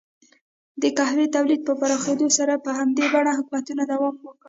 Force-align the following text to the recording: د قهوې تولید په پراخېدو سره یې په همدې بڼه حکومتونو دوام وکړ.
د 0.81 0.83
قهوې 0.97 1.25
تولید 1.35 1.61
په 1.67 1.73
پراخېدو 1.79 2.27
سره 2.37 2.53
یې 2.55 2.63
په 2.65 2.71
همدې 2.77 3.05
بڼه 3.13 3.31
حکومتونو 3.39 3.81
دوام 3.91 4.15
وکړ. 4.23 4.33